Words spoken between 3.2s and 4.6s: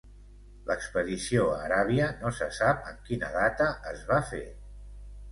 data es va fer.